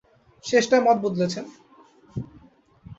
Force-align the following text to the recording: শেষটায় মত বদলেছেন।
শেষটায় 0.43 0.83
মত 0.83 0.97
বদলেছেন। 1.03 1.45